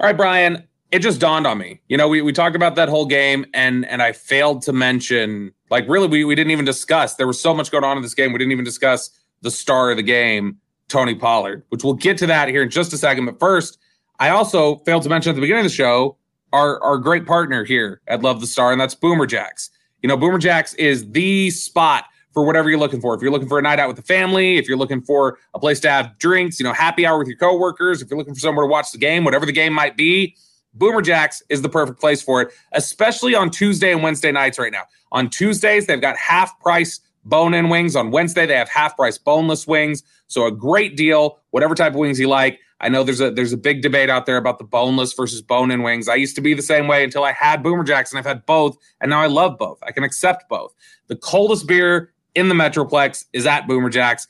All 0.00 0.06
right, 0.06 0.16
Bryan, 0.16 0.66
it 0.92 1.00
just 1.00 1.20
dawned 1.20 1.46
on 1.46 1.58
me. 1.58 1.82
You 1.88 1.98
know, 1.98 2.08
we, 2.08 2.22
we 2.22 2.32
talked 2.32 2.56
about 2.56 2.74
that 2.76 2.88
whole 2.88 3.04
game 3.04 3.44
and 3.52 3.84
and 3.84 4.00
I 4.00 4.12
failed 4.12 4.62
to 4.62 4.72
mention, 4.72 5.52
like 5.68 5.86
really, 5.90 6.08
we, 6.08 6.24
we 6.24 6.34
didn't 6.34 6.52
even 6.52 6.64
discuss. 6.64 7.16
There 7.16 7.26
was 7.26 7.38
so 7.38 7.52
much 7.52 7.70
going 7.70 7.84
on 7.84 7.98
in 7.98 8.02
this 8.02 8.14
game. 8.14 8.32
We 8.32 8.38
didn't 8.38 8.52
even 8.52 8.64
discuss 8.64 9.10
the 9.42 9.50
star 9.50 9.90
of 9.90 9.98
the 9.98 10.02
game, 10.02 10.56
Tony 10.88 11.14
Pollard, 11.14 11.64
which 11.68 11.84
we'll 11.84 11.92
get 11.92 12.16
to 12.16 12.26
that 12.28 12.48
here 12.48 12.62
in 12.62 12.70
just 12.70 12.94
a 12.94 12.96
second. 12.96 13.26
But 13.26 13.38
first, 13.38 13.78
I 14.18 14.30
also 14.30 14.76
failed 14.86 15.02
to 15.02 15.10
mention 15.10 15.28
at 15.28 15.34
the 15.34 15.42
beginning 15.42 15.66
of 15.66 15.70
the 15.70 15.76
show 15.76 16.16
our, 16.54 16.82
our 16.82 16.96
great 16.96 17.26
partner 17.26 17.62
here 17.62 18.00
at 18.08 18.22
Love 18.22 18.40
the 18.40 18.46
Star, 18.46 18.72
and 18.72 18.80
that's 18.80 18.94
Boomer 18.94 19.26
Jacks. 19.26 19.68
You 20.02 20.08
know, 20.08 20.16
Boomer 20.16 20.38
Jacks 20.38 20.72
is 20.74 21.10
the 21.10 21.50
spot 21.50 22.06
for 22.32 22.44
whatever 22.44 22.70
you're 22.70 22.78
looking 22.78 23.00
for. 23.00 23.14
If 23.14 23.22
you're 23.22 23.30
looking 23.30 23.48
for 23.48 23.58
a 23.58 23.62
night 23.62 23.78
out 23.78 23.88
with 23.88 23.96
the 23.96 24.02
family, 24.02 24.56
if 24.56 24.68
you're 24.68 24.78
looking 24.78 25.02
for 25.02 25.38
a 25.54 25.58
place 25.58 25.80
to 25.80 25.90
have 25.90 26.16
drinks, 26.18 26.60
you 26.60 26.64
know, 26.64 26.72
happy 26.72 27.06
hour 27.06 27.18
with 27.18 27.28
your 27.28 27.36
coworkers, 27.36 28.02
if 28.02 28.10
you're 28.10 28.18
looking 28.18 28.34
for 28.34 28.40
somewhere 28.40 28.64
to 28.64 28.70
watch 28.70 28.92
the 28.92 28.98
game, 28.98 29.24
whatever 29.24 29.46
the 29.46 29.52
game 29.52 29.72
might 29.72 29.96
be, 29.96 30.36
Boomer 30.74 31.02
Jacks 31.02 31.42
is 31.48 31.62
the 31.62 31.68
perfect 31.68 32.00
place 32.00 32.22
for 32.22 32.40
it, 32.42 32.52
especially 32.72 33.34
on 33.34 33.50
Tuesday 33.50 33.92
and 33.92 34.02
Wednesday 34.02 34.30
nights 34.30 34.58
right 34.58 34.72
now. 34.72 34.84
On 35.12 35.28
Tuesdays, 35.28 35.86
they've 35.86 36.00
got 36.00 36.16
half 36.16 36.58
price 36.60 37.00
bone 37.24 37.54
in 37.54 37.68
wings. 37.68 37.96
On 37.96 38.10
Wednesday, 38.10 38.46
they 38.46 38.56
have 38.56 38.68
half 38.68 38.96
price 38.96 39.18
boneless 39.18 39.66
wings. 39.66 40.02
So 40.28 40.46
a 40.46 40.52
great 40.52 40.96
deal, 40.96 41.40
whatever 41.50 41.74
type 41.74 41.92
of 41.92 41.98
wings 41.98 42.20
you 42.20 42.28
like. 42.28 42.60
I 42.80 42.88
know 42.88 43.04
there's 43.04 43.20
a 43.20 43.30
there's 43.30 43.52
a 43.52 43.58
big 43.58 43.82
debate 43.82 44.08
out 44.08 44.24
there 44.24 44.38
about 44.38 44.58
the 44.58 44.64
boneless 44.64 45.12
versus 45.12 45.42
bone 45.42 45.70
in 45.70 45.82
wings. 45.82 46.08
I 46.08 46.14
used 46.14 46.34
to 46.36 46.40
be 46.40 46.54
the 46.54 46.62
same 46.62 46.88
way 46.88 47.04
until 47.04 47.24
I 47.24 47.32
had 47.32 47.62
Boomer 47.62 47.84
Jacks 47.84 48.10
and 48.10 48.18
I've 48.18 48.24
had 48.24 48.46
both 48.46 48.78
and 49.00 49.10
now 49.10 49.20
I 49.20 49.26
love 49.26 49.58
both. 49.58 49.78
I 49.82 49.92
can 49.92 50.02
accept 50.02 50.48
both. 50.48 50.74
The 51.08 51.16
coldest 51.16 51.66
beer 51.66 52.12
in 52.34 52.48
the 52.48 52.54
Metroplex 52.54 53.24
is 53.32 53.46
at 53.46 53.66
Boomer 53.66 53.90
Jacks. 53.90 54.26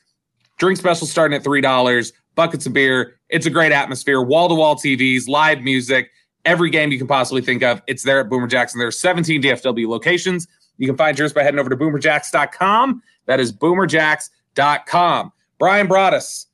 Drink 0.59 0.79
special 0.79 1.07
starting 1.07 1.37
at 1.37 1.45
$3, 1.45 2.13
buckets 2.35 2.67
of 2.67 2.73
beer. 2.73 3.19
It's 3.29 3.47
a 3.47 3.51
great 3.51 3.73
atmosphere, 3.73 4.23
wall 4.23 4.49
to 4.49 4.55
wall 4.55 4.77
TVs, 4.77 5.29
live 5.29 5.63
music, 5.63 6.11
every 6.45 6.71
game 6.71 6.93
you 6.93 6.99
can 6.99 7.07
possibly 7.07 7.43
think 7.43 7.63
of. 7.63 7.83
It's 7.87 8.03
there 8.03 8.21
at 8.21 8.29
Boomer 8.29 8.47
Jacks, 8.47 8.73
and 8.73 8.81
there 8.81 8.89
are 8.89 8.93
17 8.93 9.43
DFW 9.43 9.89
locations. 9.89 10.49
You 10.77 10.87
can 10.87 10.97
find 10.97 11.19
yours 11.19 11.33
by 11.33 11.43
heading 11.43 11.61
over 11.61 11.69
to 11.69 11.77
boomerjacks.com. 11.77 13.03
That 13.27 13.39
is 13.39 13.53
boomerjacks.com. 13.53 15.33
Bryan 15.59 15.87
Broaddus, 15.87 16.47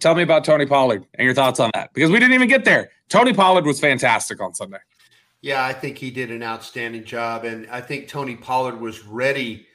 tell 0.00 0.14
me 0.14 0.22
about 0.22 0.44
Tony 0.44 0.66
Pollard 0.66 1.06
and 1.14 1.24
your 1.24 1.34
thoughts 1.34 1.60
on 1.60 1.70
that 1.74 1.94
because 1.94 2.10
we 2.10 2.18
didn't 2.18 2.34
even 2.34 2.48
get 2.48 2.64
there. 2.64 2.90
Tony 3.08 3.32
Pollard 3.32 3.64
was 3.64 3.78
fantastic 3.78 4.40
on 4.40 4.54
Sunday. 4.54 4.78
Yeah, 5.40 5.64
I 5.64 5.72
think 5.72 5.98
he 5.98 6.10
did 6.10 6.32
an 6.32 6.42
outstanding 6.42 7.04
job. 7.04 7.44
And 7.44 7.70
I 7.70 7.80
think 7.80 8.08
Tony 8.08 8.34
Pollard 8.34 8.80
was 8.80 9.04
ready 9.06 9.67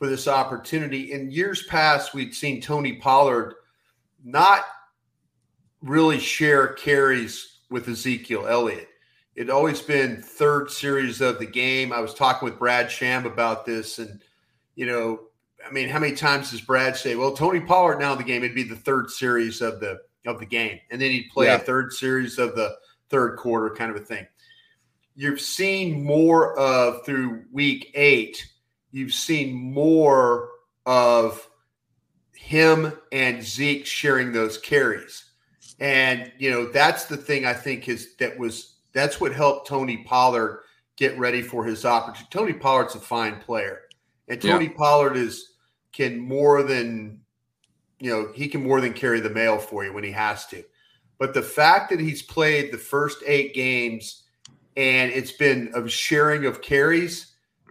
for 0.00 0.08
this 0.08 0.26
opportunity. 0.26 1.12
In 1.12 1.30
years 1.30 1.64
past, 1.64 2.14
we'd 2.14 2.34
seen 2.34 2.62
Tony 2.62 2.94
Pollard 2.94 3.54
not 4.24 4.64
really 5.82 6.18
share 6.18 6.68
carries 6.68 7.58
with 7.68 7.86
Ezekiel 7.86 8.46
Elliott. 8.48 8.88
It'd 9.36 9.50
always 9.50 9.82
been 9.82 10.22
third 10.22 10.70
series 10.70 11.20
of 11.20 11.38
the 11.38 11.46
game. 11.46 11.92
I 11.92 12.00
was 12.00 12.14
talking 12.14 12.48
with 12.48 12.58
Brad 12.58 12.90
Sham 12.90 13.26
about 13.26 13.66
this, 13.66 13.98
and 13.98 14.22
you 14.74 14.86
know, 14.86 15.20
I 15.66 15.70
mean, 15.70 15.90
how 15.90 15.98
many 15.98 16.14
times 16.14 16.50
does 16.50 16.62
Brad 16.62 16.96
say, 16.96 17.14
"Well, 17.14 17.36
Tony 17.36 17.60
Pollard 17.60 17.98
now 17.98 18.12
in 18.12 18.18
the 18.18 18.24
game"? 18.24 18.42
It'd 18.42 18.54
be 18.54 18.62
the 18.62 18.76
third 18.76 19.10
series 19.10 19.60
of 19.60 19.80
the 19.80 20.00
of 20.26 20.38
the 20.38 20.46
game, 20.46 20.80
and 20.90 21.00
then 21.00 21.10
he'd 21.10 21.30
play 21.30 21.46
yeah. 21.46 21.56
a 21.56 21.58
third 21.58 21.92
series 21.92 22.38
of 22.38 22.56
the 22.56 22.74
third 23.10 23.36
quarter, 23.36 23.74
kind 23.74 23.90
of 23.90 23.98
a 23.98 24.04
thing. 24.04 24.26
You've 25.14 25.42
seen 25.42 26.02
more 26.02 26.58
of 26.58 27.04
through 27.04 27.44
week 27.52 27.90
eight 27.94 28.49
you've 28.90 29.14
seen 29.14 29.54
more 29.54 30.50
of 30.86 31.48
him 32.34 32.92
and 33.12 33.42
Zeke 33.42 33.86
sharing 33.86 34.32
those 34.32 34.58
carries. 34.58 35.24
And, 35.78 36.30
you 36.38 36.50
know, 36.50 36.66
that's 36.66 37.04
the 37.04 37.16
thing 37.16 37.46
I 37.46 37.52
think 37.52 37.88
is 37.88 38.16
that 38.16 38.38
was 38.38 38.76
that's 38.92 39.20
what 39.20 39.32
helped 39.32 39.68
Tony 39.68 39.98
Pollard 39.98 40.62
get 40.96 41.18
ready 41.18 41.42
for 41.42 41.64
his 41.64 41.84
opportunity. 41.84 42.28
Tony 42.30 42.52
Pollard's 42.52 42.94
a 42.94 43.00
fine 43.00 43.40
player. 43.40 43.82
And 44.28 44.40
Tony 44.40 44.66
yeah. 44.66 44.72
Pollard 44.76 45.16
is 45.16 45.52
can 45.92 46.18
more 46.18 46.62
than 46.62 47.20
you 48.00 48.10
know, 48.10 48.32
he 48.34 48.48
can 48.48 48.62
more 48.62 48.80
than 48.80 48.94
carry 48.94 49.20
the 49.20 49.30
mail 49.30 49.58
for 49.58 49.84
you 49.84 49.92
when 49.92 50.04
he 50.04 50.10
has 50.10 50.46
to. 50.46 50.64
But 51.18 51.34
the 51.34 51.42
fact 51.42 51.90
that 51.90 52.00
he's 52.00 52.22
played 52.22 52.72
the 52.72 52.78
first 52.78 53.22
eight 53.26 53.54
games 53.54 54.22
and 54.76 55.12
it's 55.12 55.32
been 55.32 55.70
a 55.74 55.86
sharing 55.86 56.46
of 56.46 56.62
carries, 56.62 57.29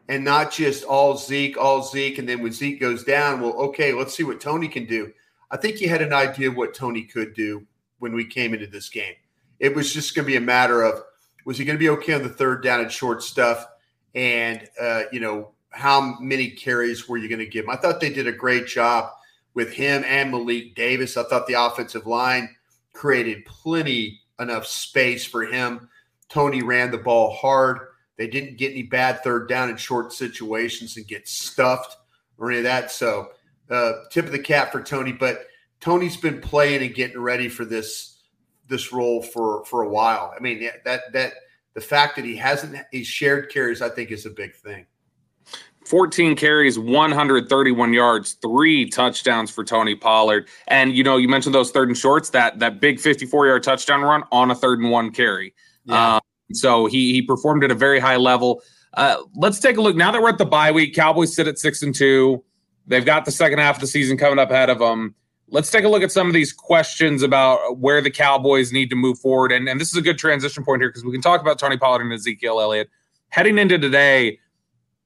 and 0.10 0.26
not 0.26 0.52
just 0.52 0.84
all 0.84 1.16
Zeke, 1.16 1.56
all 1.56 1.84
Zeke. 1.84 2.18
And 2.18 2.28
then 2.28 2.42
when 2.42 2.52
Zeke 2.52 2.82
goes 2.82 3.04
down, 3.04 3.40
well, 3.40 3.54
okay, 3.54 3.94
let's 3.94 4.18
see 4.18 4.24
what 4.24 4.42
Tony 4.42 4.68
can 4.68 4.86
do. 4.86 5.14
I 5.52 5.58
think 5.58 5.80
you 5.80 5.88
had 5.88 6.02
an 6.02 6.14
idea 6.14 6.52
what 6.52 6.74
Tony 6.74 7.04
could 7.04 7.36
do 7.36 7.66
when 8.00 8.14
we 8.14 8.26
came 8.26 8.54
into 8.54 8.66
this 8.66 8.90
game. 8.90 9.14
It 9.60 9.76
was 9.76 9.94
just 9.94 10.16
going 10.16 10.26
to 10.26 10.32
be 10.32 10.36
a 10.36 10.42
matter 10.42 10.82
of 10.82 11.04
was 11.46 11.60
he 11.60 11.66
going 11.66 11.78
to 11.78 11.80
be 11.80 11.90
okay 11.90 12.14
on 12.14 12.24
the 12.24 12.30
third 12.30 12.64
down 12.64 12.82
and 12.82 12.92
short 12.92 13.22
stuff? 13.22 13.68
And, 14.16 14.68
uh, 14.82 15.04
you 15.12 15.20
know, 15.20 15.52
how 15.70 16.20
many 16.20 16.50
carries 16.50 17.08
were 17.08 17.18
you 17.18 17.30
going 17.30 17.40
to 17.40 17.46
give 17.46 17.66
him? 17.66 17.72
I 17.72 17.76
thought 17.76 18.02
they 18.02 18.12
did 18.12 18.28
a 18.28 18.32
great 18.32 18.66
job 18.66 19.12
with 19.54 19.72
him 19.72 20.04
and 20.08 20.32
Malik 20.32 20.74
Davis. 20.76 21.18
I 21.18 21.24
thought 21.24 21.46
the 21.46 21.54
offensive 21.54 22.08
line 22.08 22.56
created 22.94 23.46
plenty 23.46 24.22
enough 24.40 24.66
space 24.66 25.24
for 25.24 25.44
him. 25.44 25.88
Tony 26.30 26.64
ran 26.64 26.90
the 26.90 26.98
ball 26.98 27.32
hard. 27.36 27.80
They 28.20 28.28
didn't 28.28 28.58
get 28.58 28.74
any 28.74 28.84
bad 28.84 29.24
third 29.24 29.48
down 29.48 29.70
and 29.70 29.80
short 29.80 30.12
situations 30.12 30.98
and 30.98 31.08
get 31.08 31.26
stuffed 31.26 31.96
or 32.38 32.52
any 32.52 32.58
of 32.58 32.66
that. 32.66 32.92
So, 32.92 33.30
uh, 33.70 33.94
tip 34.12 34.26
of 34.26 34.34
the 34.34 34.40
cap 34.40 34.74
for 34.74 34.84
Tony. 34.84 35.14
But 35.14 35.48
Tony's 35.80 36.18
been 36.18 36.42
playing 36.42 36.84
and 36.84 36.94
getting 36.94 37.18
ready 37.18 37.48
for 37.48 37.64
this 37.64 38.20
this 38.68 38.92
role 38.92 39.22
for 39.24 39.64
for 39.64 39.84
a 39.84 39.90
while. 39.90 40.34
I 40.36 40.42
mean, 40.42 40.70
that 40.84 41.14
that 41.14 41.34
the 41.76 41.82
fact 41.82 42.18
that 42.18 42.26
he 42.26 42.36
hasn't 42.36 42.76
he's 42.92 43.08
shared 43.08 43.50
carries, 43.54 43.82
I 43.82 43.88
think, 43.88 44.12
is 44.12 44.26
a 44.26 44.32
big 44.32 44.54
thing. 44.54 44.86
14 45.86 46.36
carries, 46.36 46.78
131 46.78 47.94
yards, 47.94 48.34
three 48.34 48.88
touchdowns 48.90 49.50
for 49.50 49.64
Tony 49.64 49.96
Pollard. 49.96 50.50
And 50.68 50.94
you 50.94 51.06
know, 51.06 51.16
you 51.16 51.30
mentioned 51.30 51.56
those 51.56 51.72
third 51.72 51.88
and 51.88 51.98
shorts, 51.98 52.32
that 52.32 52.60
that 52.60 52.82
big 52.82 53.00
54 53.00 53.48
yard 53.48 53.64
touchdown 53.64 54.02
run 54.02 54.24
on 54.34 54.52
a 54.52 54.56
third 54.56 54.80
and 54.80 54.92
one 54.92 55.12
carry. 55.12 55.54
Yeah. 55.86 56.16
Um, 56.16 56.22
so 56.54 56.86
he 56.86 57.14
he 57.14 57.22
performed 57.22 57.64
at 57.64 57.72
a 57.72 57.76
very 57.76 58.00
high 58.00 58.18
level. 58.18 58.62
Uh, 58.94 59.18
let's 59.36 59.60
take 59.60 59.78
a 59.78 59.82
look 59.82 59.96
now 59.96 60.12
that 60.12 60.22
we're 60.22 60.30
at 60.30 60.38
the 60.38 60.46
bye 60.46 60.72
week. 60.72 60.96
Cowboys 60.96 61.36
sit 61.36 61.48
at 61.48 61.60
six 61.60 61.82
and 61.84 61.94
two. 61.94 62.44
They've 62.88 63.06
got 63.06 63.26
the 63.26 63.32
second 63.32 63.60
half 63.60 63.76
of 63.76 63.82
the 63.82 63.88
season 63.88 64.18
coming 64.18 64.40
up 64.40 64.50
ahead 64.50 64.70
of 64.70 64.80
them. 64.80 65.16
Let's 65.52 65.72
take 65.72 65.84
a 65.84 65.88
look 65.88 66.04
at 66.04 66.12
some 66.12 66.28
of 66.28 66.34
these 66.34 66.52
questions 66.54 67.24
about 67.24 67.78
where 67.78 68.02
the 68.02 68.12
Cowboys 68.12 68.72
need 68.72 68.90
to 68.90 68.96
move 68.96 69.20
forward. 69.20 69.52
And, 69.52 69.68
and 69.68 69.80
this 69.80 69.90
is 69.90 69.96
a 69.96 70.02
good 70.02 70.18
transition 70.18 70.64
point 70.64 70.82
here 70.82 70.90
because 70.90 71.04
we 71.06 71.12
can 71.12 71.22
talk 71.22 71.42
about 71.42 71.58
Tony 71.60 71.78
Pollard 71.78 72.02
and 72.02 72.14
Ezekiel 72.14 72.60
Elliott. 72.60 72.90
Heading 73.30 73.58
into 73.58 73.78
today, 73.78 74.40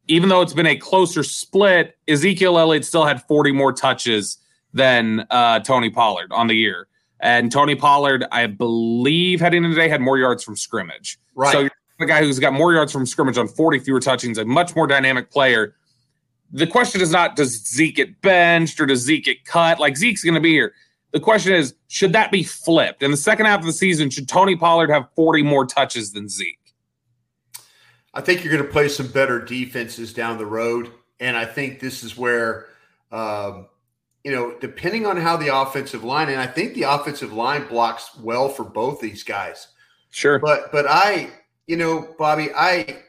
even 0.07 0.30
though 0.30 0.42
it's 0.42 0.54
been 0.54 0.66
a 0.66 0.75
closer 0.75 1.24
split, 1.24 1.98
Ezekiel 2.07 2.57
Elliott 2.57 2.86
still 2.86 3.06
had 3.06 3.22
40 3.24 3.51
more 3.51 3.72
touches 3.72 4.38
than 4.74 5.25
uh, 5.30 5.60
Tony 5.60 5.89
Pollard 5.89 6.31
on 6.31 6.48
the 6.48 6.56
year. 6.56 6.88
And 7.24 7.54
Tony 7.54 7.74
Pollard, 7.74 8.25
I 8.34 8.48
believe, 8.48 9.40
heading 9.40 9.64
into 9.64 9.78
today 9.78 9.88
had 9.88 10.02
more 10.02 10.18
yards 10.18 10.44
from 10.44 10.58
scrimmage. 10.58 11.18
Right. 11.36 11.54
So 11.54 11.70
the 11.98 12.06
guy 12.06 12.20
who's 12.20 12.38
got 12.38 12.52
more 12.52 12.74
yards 12.74 12.92
from 12.92 13.06
scrimmage 13.06 13.38
on 13.38 13.48
40 13.48 13.80
fewer 13.80 14.02
touchings, 14.02 14.38
a 14.38 14.44
much 14.44 14.75
more 14.75 14.88
dynamic 14.88 15.31
player. 15.31 15.74
The 16.52 16.68
question 16.68 17.00
is 17.00 17.12
not 17.12 17.38
does 17.38 17.66
Zeke 17.66 17.96
get 17.96 18.22
benched 18.22 18.81
or 18.81 18.86
does 18.86 19.00
Zeke 19.00 19.24
get 19.24 19.46
cut? 19.46 19.80
Like 19.80 19.96
Zeke's 19.96 20.22
going 20.22 20.34
to 20.36 20.42
be 20.42 20.52
here. 20.52 20.74
The 21.14 21.22
question 21.22 21.54
is, 21.54 21.74
should 21.88 22.12
that 22.12 22.30
be 22.30 22.44
flipped? 22.44 23.02
In 23.02 23.12
the 23.12 23.18
second 23.18 23.46
half 23.46 23.62
of 23.62 23.66
the 23.68 23.74
season, 23.74 24.10
should 24.10 24.28
Tony 24.28 24.58
Pollard 24.58 24.90
have 24.90 25.08
40 25.16 25.44
more 25.44 25.66
touches 25.66 26.12
than 26.12 26.28
Zeke? 26.28 26.60
I 28.14 28.20
think 28.20 28.44
you're 28.44 28.52
going 28.52 28.66
to 28.66 28.72
play 28.72 28.90
some 28.90 29.08
better 29.08 29.40
defenses 29.40 30.14
down 30.14 30.38
the 30.38 30.46
road. 30.46 30.92
And 31.22 31.38
I 31.38 31.46
think 31.46 31.80
this 31.80 32.04
is 32.04 32.18
where, 32.18 32.68
um, 33.14 33.68
you 34.24 34.31
know, 34.31 34.56
depending 34.60 35.06
on 35.06 35.18
how 35.18 35.38
the 35.38 35.56
offensive 35.56 36.04
line, 36.04 36.30
and 36.30 36.40
I 36.40 36.48
think 36.48 36.74
the 36.74 36.84
offensive 36.84 37.34
line 37.34 37.68
blocks 37.68 38.16
well 38.18 38.50
for 38.50 38.64
both 38.64 39.02
these 39.02 39.24
guys. 39.24 39.68
Sure. 40.12 40.40
But, 40.40 40.72
but 40.72 40.86
I, 40.88 41.31
you 41.68 41.78
know, 41.78 42.16
Bobby, 42.18 42.50
I, 42.56 43.04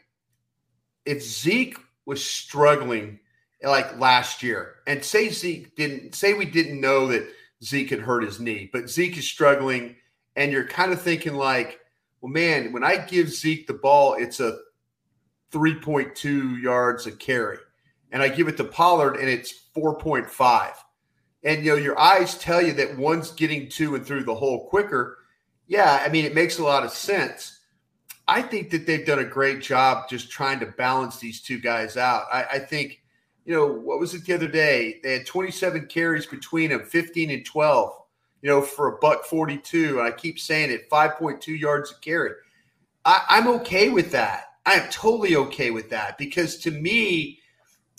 if 1.05 1.23
Zeke 1.23 1.79
was 2.07 2.25
struggling 2.25 3.21
like 3.63 3.99
last 3.99 4.43
year, 4.43 4.77
and 4.87 5.05
say 5.05 5.29
Zeke 5.29 5.77
didn't, 5.77 6.15
say 6.15 6.35
we 6.35 6.47
didn't 6.47 6.81
know 6.81 7.07
that 7.09 7.29
Zeke 7.63 7.91
had 7.91 8.01
hurt 8.01 8.25
his 8.25 8.41
knee, 8.41 8.69
but 8.73 8.91
Zeke 8.91 9.19
is 9.19 9.29
struggling, 9.29 9.97
and 10.35 10.51
you're 10.51 10.67
kind 10.67 10.93
of 10.93 11.01
thinking 11.01 11.35
like, 11.35 11.79
well, 12.21 12.33
man, 12.33 12.73
when 12.73 12.83
I 12.83 12.97
give 12.97 13.29
Zeke 13.29 13.67
the 13.67 13.75
ball, 13.75 14.15
it's 14.15 14.41
a 14.41 14.59
3.2 15.53 16.61
yards 16.61 17.07
a 17.07 17.13
carry. 17.13 17.59
And 18.11 18.23
I 18.23 18.29
give 18.29 18.49
it 18.49 18.57
to 18.57 18.65
Pollard 18.65 19.17
and 19.17 19.29
it's 19.29 19.53
4.5. 19.77 20.73
And 21.45 21.65
you 21.65 21.73
know, 21.73 21.77
your 21.77 21.99
eyes 21.99 22.39
tell 22.39 22.63
you 22.63 22.73
that 22.75 22.97
one's 22.97 23.31
getting 23.31 23.69
to 23.71 23.95
and 23.95 24.07
through 24.07 24.25
the 24.25 24.35
hole 24.35 24.67
quicker. 24.69 25.19
Yeah, 25.67 26.03
I 26.05 26.09
mean, 26.09 26.25
it 26.25 26.35
makes 26.35 26.59
a 26.59 26.65
lot 26.65 26.85
of 26.85 26.91
sense. 26.91 27.61
I 28.27 28.41
think 28.41 28.71
that 28.71 28.87
they've 28.87 29.05
done 29.05 29.19
a 29.19 29.25
great 29.25 29.61
job 29.61 30.09
just 30.09 30.31
trying 30.31 30.59
to 30.61 30.67
balance 30.67 31.19
these 31.19 31.43
two 31.43 31.59
guys 31.59 31.97
out. 31.97 32.25
I, 32.33 32.45
I 32.53 32.59
think, 32.59 33.03
you 33.45 33.55
know, 33.55 33.67
what 33.67 34.01
was 34.01 34.15
it 34.15 34.25
the 34.25 34.33
other 34.33 34.49
day? 34.49 35.01
They 35.03 35.13
had 35.13 35.27
27 35.27 35.87
carries 35.87 36.25
between 36.25 36.71
them, 36.71 36.85
15 36.85 37.31
and 37.31 37.45
12, 37.45 37.93
you 38.41 38.49
know, 38.49 38.63
for 38.63 38.89
a 38.89 38.99
buck 38.99 39.25
42. 39.25 39.99
And 39.99 40.09
I 40.09 40.13
keep 40.13 40.39
saying 40.39 40.71
it, 40.71 40.89
5.2 40.89 41.59
yards 41.59 41.93
a 41.93 42.01
carry. 42.01 42.31
I, 43.05 43.23
I'm 43.29 43.49
okay 43.49 43.91
with 43.91 44.11
that. 44.13 44.45
I 44.65 44.75
am 44.75 44.91
totally 44.91 45.37
okay 45.37 45.71
with 45.71 45.91
that 45.91 46.17
because 46.17 46.57
to 46.61 46.71
me, 46.71 47.41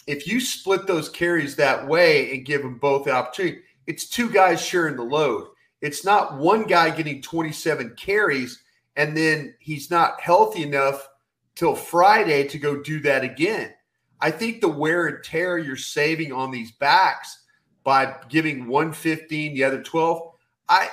if 0.07 0.27
you 0.27 0.39
split 0.39 0.87
those 0.87 1.09
carries 1.09 1.55
that 1.55 1.87
way 1.87 2.31
and 2.31 2.45
give 2.45 2.61
them 2.61 2.77
both 2.77 3.05
the 3.05 3.11
opportunity, 3.11 3.61
it's 3.87 4.09
two 4.09 4.29
guys 4.29 4.61
sharing 4.61 4.95
the 4.95 5.03
load. 5.03 5.47
It's 5.81 6.05
not 6.05 6.37
one 6.37 6.63
guy 6.63 6.89
getting 6.89 7.21
27 7.21 7.95
carries 7.97 8.63
and 8.95 9.15
then 9.15 9.55
he's 9.59 9.91
not 9.91 10.21
healthy 10.21 10.63
enough 10.63 11.07
till 11.55 11.75
Friday 11.75 12.47
to 12.47 12.57
go 12.57 12.81
do 12.81 12.99
that 13.01 13.23
again. 13.23 13.73
I 14.21 14.31
think 14.31 14.61
the 14.61 14.69
wear 14.69 15.07
and 15.07 15.23
tear 15.23 15.57
you're 15.57 15.75
saving 15.75 16.31
on 16.31 16.51
these 16.51 16.71
backs 16.73 17.43
by 17.83 18.15
giving 18.29 18.67
115, 18.67 19.53
the 19.53 19.63
other 19.63 19.83
12, 19.83 20.31
I 20.69 20.89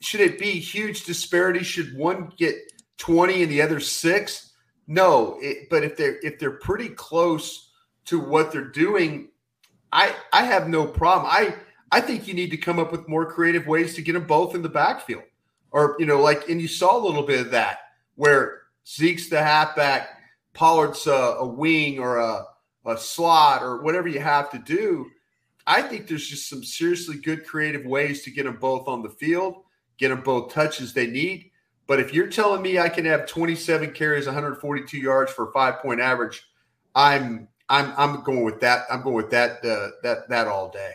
should 0.00 0.20
it 0.20 0.38
be 0.38 0.52
huge 0.52 1.04
disparity? 1.04 1.62
Should 1.62 1.94
one 1.96 2.32
get 2.38 2.56
20 2.96 3.42
and 3.42 3.52
the 3.52 3.60
other 3.60 3.80
six? 3.80 4.52
No, 4.86 5.38
it, 5.40 5.68
but 5.68 5.84
if 5.84 5.96
they're 5.96 6.18
if 6.20 6.38
they're 6.38 6.52
pretty 6.52 6.88
close 6.88 7.69
to 8.06 8.18
what 8.18 8.52
they're 8.52 8.64
doing, 8.64 9.28
I 9.92 10.14
I 10.32 10.44
have 10.44 10.68
no 10.68 10.86
problem. 10.86 11.30
I 11.30 11.54
I 11.92 12.00
think 12.00 12.28
you 12.28 12.34
need 12.34 12.50
to 12.50 12.56
come 12.56 12.78
up 12.78 12.92
with 12.92 13.08
more 13.08 13.30
creative 13.30 13.66
ways 13.66 13.94
to 13.94 14.02
get 14.02 14.12
them 14.12 14.26
both 14.26 14.54
in 14.54 14.62
the 14.62 14.68
backfield, 14.68 15.24
or 15.70 15.96
you 15.98 16.06
know, 16.06 16.20
like 16.20 16.48
and 16.48 16.60
you 16.60 16.68
saw 16.68 16.96
a 16.96 17.04
little 17.04 17.24
bit 17.24 17.40
of 17.40 17.50
that 17.52 17.78
where 18.14 18.62
Zeke's 18.86 19.28
the 19.28 19.42
halfback, 19.42 20.08
Pollard's 20.52 21.06
a, 21.06 21.10
a 21.10 21.46
wing 21.46 21.98
or 21.98 22.18
a 22.18 22.44
a 22.86 22.96
slot 22.96 23.62
or 23.62 23.82
whatever 23.82 24.08
you 24.08 24.20
have 24.20 24.50
to 24.50 24.58
do. 24.58 25.06
I 25.66 25.82
think 25.82 26.06
there's 26.06 26.26
just 26.26 26.48
some 26.48 26.64
seriously 26.64 27.18
good 27.18 27.46
creative 27.46 27.84
ways 27.84 28.22
to 28.22 28.30
get 28.30 28.44
them 28.44 28.56
both 28.56 28.88
on 28.88 29.02
the 29.02 29.10
field, 29.10 29.62
get 29.98 30.08
them 30.08 30.22
both 30.22 30.52
touches 30.52 30.92
they 30.92 31.06
need. 31.06 31.50
But 31.86 32.00
if 32.00 32.14
you're 32.14 32.28
telling 32.28 32.62
me 32.62 32.78
I 32.78 32.88
can 32.88 33.04
have 33.04 33.26
27 33.26 33.92
carries, 33.92 34.26
142 34.26 34.96
yards 34.96 35.32
for 35.32 35.48
a 35.48 35.52
five 35.52 35.80
point 35.80 36.00
average, 36.00 36.42
I'm 36.94 37.48
I'm 37.70 37.94
I'm 37.96 38.22
going 38.22 38.42
with 38.44 38.60
that. 38.60 38.84
I'm 38.90 39.02
going 39.02 39.14
with 39.14 39.30
that 39.30 39.64
uh, 39.64 39.88
that 40.02 40.28
that 40.28 40.48
all 40.48 40.68
day. 40.68 40.94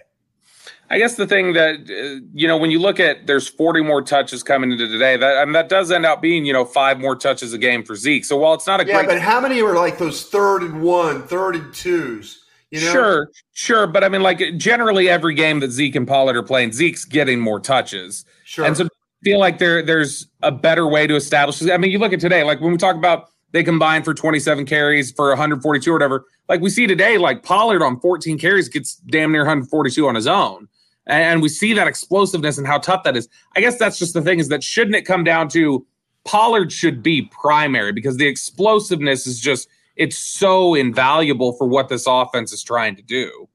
I 0.89 0.99
guess 0.99 1.15
the 1.15 1.25
thing 1.25 1.53
that 1.53 1.75
uh, 1.89 2.25
you 2.33 2.47
know 2.47 2.57
when 2.57 2.69
you 2.69 2.79
look 2.79 2.99
at 2.99 3.25
there's 3.25 3.47
40 3.47 3.81
more 3.81 4.01
touches 4.01 4.43
coming 4.43 4.71
into 4.71 4.87
today 4.87 5.17
that 5.17 5.37
I 5.37 5.45
mean, 5.45 5.53
that 5.53 5.69
does 5.69 5.89
end 5.89 6.05
up 6.05 6.21
being 6.21 6.45
you 6.45 6.53
know 6.53 6.65
five 6.65 6.99
more 6.99 7.15
touches 7.15 7.53
a 7.53 7.57
game 7.57 7.83
for 7.83 7.95
Zeke. 7.95 8.25
So 8.25 8.37
while 8.37 8.53
it's 8.53 8.67
not 8.67 8.81
a 8.81 8.85
yeah, 8.85 8.93
great, 8.93 9.07
but 9.07 9.21
how 9.21 9.39
many 9.39 9.61
were 9.63 9.75
like 9.75 9.97
those 9.97 10.25
third 10.25 10.61
and 10.61 10.83
one, 10.83 11.23
third 11.23 11.55
and 11.55 11.73
twos? 11.73 12.43
You 12.71 12.81
know? 12.81 12.91
Sure, 12.91 13.31
sure, 13.53 13.87
but 13.87 14.03
I 14.03 14.09
mean 14.09 14.21
like 14.21 14.57
generally 14.57 15.09
every 15.09 15.33
game 15.33 15.61
that 15.61 15.71
Zeke 15.71 15.95
and 15.95 16.07
Pollard 16.07 16.35
are 16.35 16.43
playing, 16.43 16.73
Zeke's 16.73 17.05
getting 17.05 17.39
more 17.39 17.59
touches. 17.59 18.25
Sure, 18.43 18.65
and 18.65 18.75
so 18.75 18.83
I 18.83 18.87
feel 19.23 19.39
like 19.39 19.59
there 19.59 19.81
there's 19.81 20.27
a 20.43 20.51
better 20.51 20.85
way 20.85 21.07
to 21.07 21.15
establish. 21.15 21.67
I 21.67 21.77
mean, 21.77 21.89
you 21.89 21.99
look 21.99 22.11
at 22.11 22.19
today, 22.19 22.43
like 22.43 22.59
when 22.59 22.73
we 22.73 22.77
talk 22.77 22.95
about 22.95 23.29
they 23.55 23.63
combined 23.63 24.03
for 24.03 24.13
27 24.13 24.65
carries 24.65 25.13
for 25.13 25.29
142 25.29 25.89
or 25.89 25.93
whatever. 25.93 26.25
Like 26.49 26.59
we 26.59 26.69
see 26.69 26.87
today, 26.87 27.17
like 27.17 27.41
Pollard 27.41 27.81
on 27.81 28.01
14 28.01 28.37
carries 28.37 28.67
gets 28.67 28.97
damn 28.97 29.31
near 29.31 29.43
142 29.43 30.05
on 30.05 30.13
his 30.13 30.27
own. 30.27 30.67
And 31.07 31.41
we 31.41 31.47
see 31.47 31.71
that 31.71 31.87
explosiveness 31.87 32.57
and 32.57 32.67
how 32.67 32.79
tough 32.79 33.03
that 33.03 33.15
is. 33.15 33.29
I 33.55 33.61
guess 33.61 33.79
that's 33.79 33.97
just 33.97 34.13
the 34.13 34.21
thing 34.21 34.39
is 34.39 34.49
that 34.49 34.61
shouldn't 34.61 34.97
it 34.97 35.03
come 35.03 35.23
down 35.23 35.47
to 35.49 35.87
Pollard 36.25 36.73
should 36.73 37.01
be 37.01 37.21
primary 37.21 37.93
because 37.93 38.17
the 38.17 38.27
explosiveness 38.27 39.25
is 39.25 39.39
just 39.39 39.69
it's 39.95 40.17
so 40.17 40.75
invaluable 40.75 41.53
for 41.53 41.65
what 41.65 41.87
this 41.87 42.07
offense 42.07 42.51
is 42.51 42.61
trying 42.61 42.97
to 42.97 43.03
do. 43.03 43.47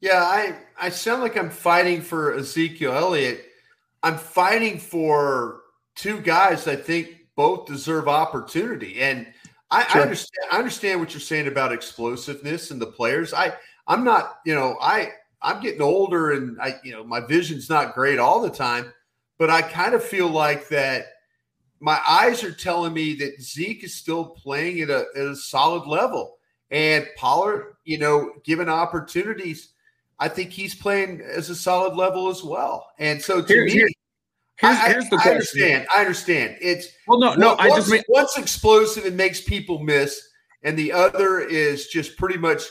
Yeah, 0.00 0.22
I 0.22 0.56
I 0.80 0.88
sound 0.88 1.20
like 1.20 1.36
I'm 1.36 1.50
fighting 1.50 2.00
for 2.00 2.32
Ezekiel 2.32 2.92
Elliott 2.92 3.44
I'm 4.02 4.16
fighting 4.16 4.78
for 4.78 5.60
two 5.94 6.22
guys 6.22 6.66
I 6.66 6.76
think 6.76 7.25
both 7.36 7.66
deserve 7.66 8.08
opportunity. 8.08 9.00
And 9.00 9.26
I, 9.70 9.86
sure. 9.86 10.00
I, 10.00 10.04
understand 10.04 10.48
I 10.52 10.58
understand 10.58 11.00
what 11.00 11.12
you're 11.12 11.20
saying 11.20 11.48
about 11.48 11.72
explosiveness 11.72 12.70
and 12.70 12.80
the 12.80 12.86
players. 12.86 13.34
I 13.34 13.54
I'm 13.86 14.04
not, 14.04 14.38
you 14.44 14.54
know, 14.54 14.76
I 14.80 15.10
I'm 15.42 15.60
getting 15.60 15.82
older 15.82 16.32
and 16.32 16.60
I, 16.60 16.76
you 16.82 16.92
know, 16.92 17.04
my 17.04 17.20
vision's 17.20 17.68
not 17.68 17.94
great 17.94 18.18
all 18.18 18.40
the 18.40 18.50
time, 18.50 18.92
but 19.38 19.50
I 19.50 19.62
kind 19.62 19.94
of 19.94 20.02
feel 20.02 20.28
like 20.28 20.68
that 20.68 21.06
my 21.80 22.00
eyes 22.08 22.42
are 22.42 22.52
telling 22.52 22.94
me 22.94 23.14
that 23.16 23.40
Zeke 23.40 23.84
is 23.84 23.94
still 23.94 24.24
playing 24.24 24.80
at 24.80 24.90
a, 24.90 25.04
at 25.14 25.26
a 25.26 25.36
solid 25.36 25.86
level. 25.86 26.38
And 26.70 27.06
Pollard, 27.16 27.76
you 27.84 27.98
know, 27.98 28.32
given 28.44 28.68
opportunities, 28.68 29.68
I 30.18 30.28
think 30.28 30.50
he's 30.50 30.74
playing 30.74 31.20
as 31.20 31.50
a 31.50 31.54
solid 31.54 31.94
level 31.94 32.28
as 32.28 32.42
well. 32.42 32.86
And 32.98 33.20
so 33.22 33.42
to 33.42 33.46
here's, 33.46 33.72
me, 33.72 33.78
here's, 33.78 33.92
here's 34.58 35.06
I, 35.06 35.08
the 35.10 35.20
I 35.24 35.30
understand. 35.30 35.86
I 35.94 36.00
understand. 36.00 36.56
It's 36.60 36.88
well, 37.06 37.18
no, 37.18 37.34
no. 37.34 37.56
I 37.56 37.68
just 37.68 37.90
mean 37.90 38.02
one's 38.08 38.36
explosive 38.36 39.04
and 39.04 39.16
makes 39.16 39.40
people 39.40 39.78
miss, 39.80 40.20
and 40.62 40.78
the 40.78 40.92
other 40.92 41.40
is 41.40 41.88
just 41.88 42.16
pretty 42.16 42.38
much 42.38 42.62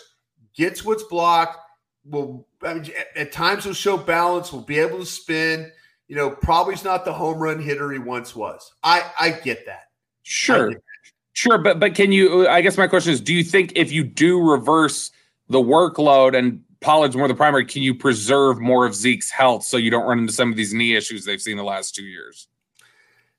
gets 0.56 0.84
what's 0.84 1.04
blocked. 1.04 1.60
Will 2.06 2.48
I 2.63 2.75
mean, 2.75 2.92
at 3.15 3.32
times 3.32 3.65
will 3.65 3.74
show 3.74 3.98
balance. 3.98 4.51
Will 4.51 4.62
be 4.62 4.80
able 4.80 5.00
to 5.00 5.06
spin. 5.06 5.72
You 6.08 6.15
know, 6.15 6.30
probably 6.30 6.75
is 6.75 6.84
not 6.84 7.04
the 7.06 7.13
home 7.13 7.39
run 7.39 7.62
hitter 7.62 7.92
he 7.92 8.00
once 8.00 8.36
was. 8.36 8.74
I 8.84 9.10
I 9.20 9.32
get 9.32 9.65
that. 9.65 9.86
Sure, 10.24 10.70
get 10.70 10.77
that. 10.77 11.12
sure. 11.34 11.58
But 11.58 11.80
but 11.80 11.96
can 11.96 12.12
you? 12.12 12.48
I 12.48 12.62
guess 12.62 12.77
my 12.77 12.88
question 12.88 13.13
is: 13.13 13.22
Do 13.22 13.34
you 13.34 13.44
think 13.44 13.74
if 13.75 13.92
you 13.92 14.04
do 14.04 14.39
reverse 14.39 15.12
the 15.50 15.60
workload 15.60 16.38
and 16.38 16.63
Pollard's 16.86 17.15
more 17.15 17.27
the 17.27 17.34
primary, 17.34 17.65
can 17.65 17.82
you 17.82 17.96
preserve 17.96 18.62
more 18.62 18.86
of 18.86 18.94
Zeke's 18.94 19.32
health 19.32 19.63
so 19.63 19.75
you 19.75 19.89
don't 19.89 20.06
run 20.06 20.20
into 20.20 20.32
some 20.32 20.51
of 20.51 20.56
these 20.56 20.72
knee 20.72 20.96
issues 20.96 21.25
they've 21.25 21.42
seen 21.42 21.58
the 21.58 21.63
last 21.63 21.96
two 21.96 22.04
years? 22.04 22.48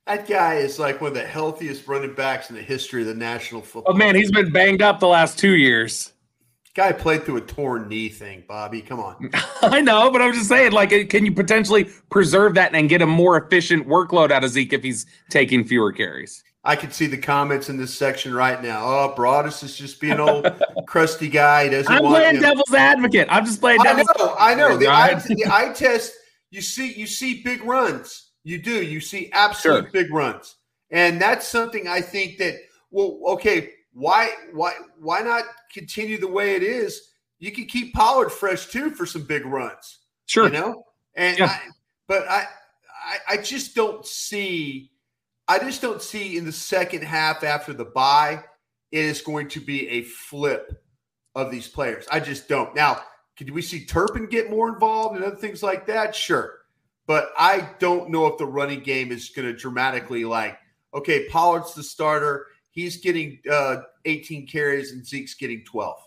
That 0.05 0.27
guy 0.27 0.55
is 0.55 0.79
like 0.79 0.99
one 0.99 1.11
of 1.11 1.13
the 1.15 1.25
healthiest 1.25 1.87
running 1.87 2.13
backs 2.13 2.49
in 2.49 2.57
the 2.57 2.61
history 2.61 3.03
of 3.03 3.07
the 3.07 3.13
National 3.13 3.61
Football. 3.61 3.93
Oh 3.93 3.97
man, 3.97 4.15
he's 4.15 4.31
been 4.31 4.51
banged 4.51 4.81
up 4.81 4.99
the 4.99 5.07
last 5.07 5.39
two 5.39 5.55
years. 5.55 6.11
Guy 6.75 6.91
played 6.91 7.23
through 7.23 7.37
a 7.37 7.41
torn 7.41 7.87
knee 7.87 8.09
thing, 8.09 8.43
Bobby. 8.49 8.81
Come 8.81 8.99
on. 8.99 9.31
I 9.61 9.79
know, 9.79 10.11
but 10.11 10.21
I'm 10.21 10.33
just 10.33 10.49
saying, 10.49 10.73
like, 10.73 11.09
can 11.09 11.25
you 11.25 11.31
potentially 11.31 11.85
preserve 12.09 12.53
that 12.55 12.75
and 12.75 12.89
get 12.89 13.01
a 13.01 13.07
more 13.07 13.37
efficient 13.37 13.87
workload 13.87 14.29
out 14.29 14.43
of 14.43 14.49
Zeke 14.49 14.73
if 14.73 14.83
he's 14.83 15.05
taking 15.29 15.63
fewer 15.63 15.93
carries? 15.93 16.43
I 16.63 16.75
can 16.75 16.91
see 16.91 17.07
the 17.07 17.17
comments 17.17 17.69
in 17.69 17.77
this 17.77 17.95
section 17.95 18.33
right 18.33 18.61
now. 18.61 18.83
Oh, 18.83 19.13
Broaddus 19.15 19.63
is 19.63 19.77
just 19.77 20.01
being 20.01 20.19
old 20.19 20.47
crusty 20.87 21.29
guy. 21.29 21.65
He 21.65 21.69
doesn't 21.69 21.91
I'm 21.91 22.03
want 22.03 22.15
playing 22.15 22.41
devil's 22.41 22.73
advocate. 22.73 23.27
I'm 23.31 23.45
just 23.45 23.61
playing 23.61 23.81
devil's 23.83 24.09
I 24.09 24.23
know, 24.23 24.35
I 24.37 24.55
know. 24.55 24.77
The 24.77 24.87
eye, 24.87 25.13
the 25.13 25.45
eye 25.49 25.71
test, 25.73 26.13
you 26.51 26.61
see, 26.61 26.93
you 26.93 27.07
see 27.07 27.41
big 27.41 27.63
runs. 27.63 28.31
You 28.43 28.61
do. 28.61 28.83
You 28.83 28.99
see 28.99 29.29
absolute 29.33 29.83
sure. 29.83 29.91
big 29.91 30.13
runs. 30.13 30.55
And 30.91 31.21
that's 31.21 31.47
something 31.47 31.87
I 31.87 32.01
think 32.01 32.37
that, 32.37 32.55
well, 32.91 33.19
okay, 33.27 33.71
why 33.93 34.29
why 34.53 34.73
why 34.99 35.21
not 35.21 35.43
continue 35.73 36.19
the 36.19 36.27
way 36.27 36.55
it 36.55 36.63
is? 36.63 37.09
You 37.39 37.51
can 37.51 37.65
keep 37.65 37.93
Pollard 37.93 38.29
fresh 38.29 38.67
too 38.67 38.91
for 38.91 39.05
some 39.05 39.23
big 39.23 39.45
runs. 39.45 39.99
Sure. 40.27 40.45
You 40.45 40.51
know? 40.51 40.83
And 41.15 41.39
yeah. 41.39 41.45
I, 41.45 41.61
but 42.07 42.29
I, 42.29 42.45
I 43.05 43.17
I 43.33 43.37
just 43.37 43.75
don't 43.75 44.05
see 44.05 44.91
I 45.47 45.59
just 45.59 45.81
don't 45.81 46.01
see 46.01 46.37
in 46.37 46.45
the 46.45 46.51
second 46.51 47.03
half 47.03 47.43
after 47.43 47.73
the 47.73 47.85
bye, 47.85 48.43
it 48.91 49.05
is 49.05 49.21
going 49.21 49.47
to 49.49 49.61
be 49.61 49.87
a 49.89 50.03
flip 50.03 50.83
of 51.35 51.51
these 51.51 51.67
players. 51.67 52.05
I 52.11 52.19
just 52.19 52.47
don't. 52.47 52.75
Now, 52.75 53.01
could 53.37 53.51
we 53.51 53.61
see 53.61 53.85
Turpin 53.85 54.27
get 54.27 54.49
more 54.49 54.67
involved 54.67 55.15
and 55.15 55.23
other 55.23 55.35
things 55.35 55.61
like 55.63 55.85
that? 55.87 56.15
Sure. 56.15 56.53
but 57.07 57.31
I 57.37 57.69
don't 57.79 58.09
know 58.09 58.27
if 58.27 58.37
the 58.37 58.45
running 58.45 58.81
game 58.81 59.11
is 59.11 59.29
going 59.29 59.47
to 59.47 59.53
dramatically 59.53 60.25
like, 60.25 60.57
okay, 60.93 61.27
Pollard's 61.29 61.73
the 61.73 61.83
starter. 61.83 62.47
He's 62.71 62.97
getting 62.97 63.39
uh, 63.49 63.77
18 64.05 64.45
carries 64.45 64.91
and 64.91 65.05
Zeke's 65.07 65.33
getting 65.33 65.63
12. 65.63 65.97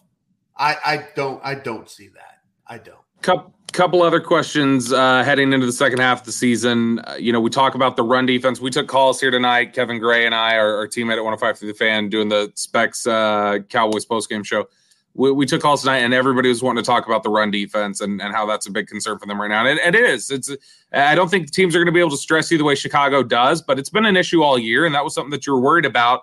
I, 0.57 0.77
I 0.85 1.07
don't 1.17 1.41
I 1.43 1.55
don't 1.55 1.89
see 1.89 2.09
that. 2.09 2.39
I 2.67 2.79
don't. 2.79 2.99
Couple, 3.23 3.55
couple 3.73 4.03
other 4.03 4.21
questions 4.21 4.93
uh, 4.93 5.23
heading 5.25 5.53
into 5.53 5.67
the 5.67 5.73
second 5.73 5.99
half 6.01 6.21
of 6.21 6.27
the 6.27 6.33
season. 6.33 6.99
Uh, 7.01 7.17
you 7.19 7.33
know, 7.33 7.41
we 7.41 7.51
talk 7.51 7.75
about 7.75 7.97
the 7.97 8.03
run 8.03 8.27
defense. 8.27 8.61
We 8.61 8.71
took 8.71 8.89
calls 8.89 9.21
here 9.21 9.31
tonight. 9.31 9.73
Kevin 9.73 9.99
Gray 9.99 10.27
and 10.27 10.35
I, 10.35 10.57
our, 10.57 10.77
our 10.77 10.87
teammate 10.87 11.17
at 11.17 11.25
105 11.25 11.59
through 11.59 11.69
the 11.69 11.75
fan, 11.75 12.09
doing 12.09 12.29
the 12.29 12.53
Specs 12.55 13.07
uh, 13.07 13.59
Cowboys 13.69 14.05
post 14.05 14.29
game 14.29 14.43
show. 14.43 14.69
We, 15.15 15.33
we, 15.33 15.47
took 15.47 15.61
calls 15.61 15.81
tonight, 15.81 15.99
and 15.99 16.15
everybody 16.15 16.49
was 16.49 16.63
wanting 16.63 16.85
to 16.85 16.87
talk 16.87 17.07
about 17.07 17.23
the 17.23 17.31
run 17.31 17.51
defense 17.51 18.01
and, 18.01 18.23
and 18.23 18.33
how 18.35 18.47
that's 18.47 18.67
a 18.67 18.71
big 18.71 18.87
concern 18.87 19.19
for 19.19 19.27
them 19.27 19.41
right 19.41 19.49
now. 19.49 19.67
And 19.67 19.79
it, 19.79 19.95
it 19.95 19.97
is. 19.97 20.31
It's. 20.31 20.55
I 20.93 21.15
don't 21.15 21.29
think 21.29 21.51
teams 21.51 21.75
are 21.75 21.79
going 21.79 21.87
to 21.87 21.93
be 21.93 22.01
able 22.01 22.11
to 22.11 22.17
stress 22.17 22.51
you 22.51 22.59
the 22.59 22.65
way 22.65 22.75
Chicago 22.75 23.23
does, 23.23 23.61
but 23.63 23.79
it's 23.79 23.91
been 23.91 24.07
an 24.07 24.17
issue 24.17 24.43
all 24.43 24.59
year, 24.59 24.87
and 24.87 24.95
that 24.95 25.05
was 25.05 25.15
something 25.15 25.31
that 25.31 25.47
you 25.47 25.53
were 25.53 25.61
worried 25.61 25.87
about 25.87 26.23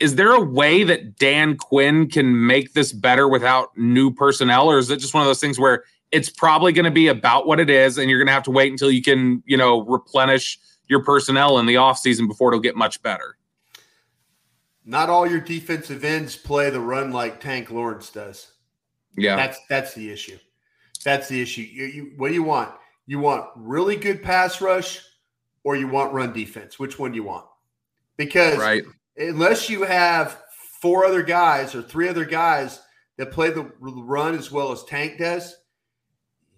is 0.00 0.16
there 0.16 0.32
a 0.32 0.40
way 0.40 0.82
that 0.84 1.16
Dan 1.18 1.56
Quinn 1.56 2.08
can 2.08 2.46
make 2.46 2.72
this 2.72 2.92
better 2.92 3.28
without 3.28 3.76
new 3.76 4.12
personnel, 4.12 4.68
or 4.68 4.78
is 4.78 4.90
it 4.90 4.98
just 4.98 5.14
one 5.14 5.22
of 5.22 5.28
those 5.28 5.40
things 5.40 5.58
where 5.58 5.84
it's 6.14 6.30
probably 6.30 6.72
going 6.72 6.84
to 6.84 6.90
be 6.90 7.08
about 7.08 7.46
what 7.46 7.60
it 7.60 7.68
is, 7.68 7.98
and 7.98 8.08
you're 8.08 8.18
going 8.18 8.28
to 8.28 8.32
have 8.32 8.44
to 8.44 8.50
wait 8.50 8.70
until 8.70 8.90
you 8.90 9.02
can, 9.02 9.42
you 9.46 9.56
know, 9.56 9.82
replenish 9.82 10.58
your 10.86 11.02
personnel 11.02 11.58
in 11.58 11.66
the 11.66 11.74
offseason 11.74 12.28
before 12.28 12.50
it'll 12.50 12.60
get 12.60 12.76
much 12.76 13.02
better? 13.02 13.36
Not 14.84 15.10
all 15.10 15.26
your 15.26 15.40
defensive 15.40 16.04
ends 16.04 16.36
play 16.36 16.70
the 16.70 16.80
run 16.80 17.10
like 17.10 17.40
Tank 17.40 17.70
Lawrence 17.70 18.10
does. 18.10 18.52
Yeah, 19.16 19.36
that's 19.36 19.58
that's 19.68 19.94
the 19.94 20.10
issue. 20.10 20.38
That's 21.04 21.28
the 21.28 21.40
issue. 21.40 21.62
You, 21.62 21.84
you, 21.86 22.12
what 22.16 22.28
do 22.28 22.34
you 22.34 22.42
want? 22.42 22.72
You 23.06 23.18
want 23.18 23.48
really 23.56 23.96
good 23.96 24.22
pass 24.22 24.60
rush, 24.60 25.00
or 25.62 25.76
you 25.76 25.88
want 25.88 26.12
run 26.12 26.32
defense? 26.32 26.78
Which 26.78 26.98
one 26.98 27.12
do 27.12 27.16
you 27.16 27.24
want? 27.24 27.46
Because 28.16 28.58
right 28.58 28.84
unless 29.16 29.70
you 29.70 29.84
have 29.84 30.42
four 30.80 31.04
other 31.04 31.22
guys 31.22 31.74
or 31.74 31.82
three 31.82 32.08
other 32.08 32.24
guys 32.24 32.80
that 33.16 33.30
play 33.30 33.50
the 33.50 33.70
run 33.80 34.34
as 34.34 34.50
well 34.50 34.72
as 34.72 34.84
Tank 34.84 35.18
does, 35.18 35.56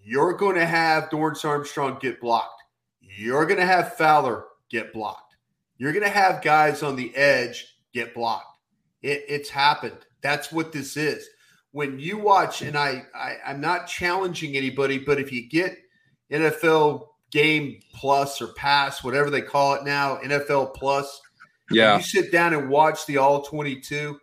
you're 0.06 0.34
going 0.34 0.54
to 0.54 0.64
have 0.64 1.10
Dorance 1.10 1.44
Armstrong 1.44 1.98
get 2.00 2.20
blocked. 2.20 2.62
You're 3.00 3.44
going 3.44 3.58
to 3.58 3.66
have 3.66 3.96
Fowler 3.96 4.44
get 4.70 4.92
blocked. 4.92 5.34
You're 5.78 5.92
going 5.92 6.04
to 6.04 6.08
have 6.08 6.42
guys 6.42 6.84
on 6.84 6.94
the 6.94 7.14
edge 7.16 7.74
get 7.92 8.14
blocked. 8.14 8.56
It, 9.02 9.24
it's 9.28 9.50
happened. 9.50 9.98
That's 10.22 10.52
what 10.52 10.70
this 10.70 10.96
is. 10.96 11.28
When 11.72 11.98
you 11.98 12.18
watch, 12.18 12.62
and 12.62 12.76
I, 12.76 13.02
I 13.16 13.34
I'm 13.44 13.60
not 13.60 13.88
challenging 13.88 14.56
anybody, 14.56 15.00
but 15.00 15.18
if 15.18 15.32
you 15.32 15.48
get 15.48 15.76
NFL 16.30 17.08
game 17.32 17.80
plus 17.92 18.40
or 18.40 18.52
pass, 18.54 19.02
whatever 19.02 19.28
they 19.28 19.42
call 19.42 19.74
it 19.74 19.84
now, 19.84 20.18
NFL 20.18 20.74
plus, 20.74 21.20
yeah. 21.72 21.96
you 21.96 22.02
sit 22.02 22.30
down 22.30 22.54
and 22.54 22.68
watch 22.68 23.06
the 23.06 23.16
all 23.16 23.42
22, 23.42 24.20